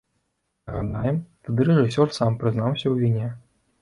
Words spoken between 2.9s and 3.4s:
віне.